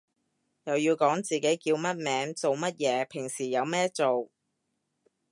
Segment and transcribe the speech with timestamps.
[0.63, 4.31] 又要講自己叫咩名做咩嘢平時有咩做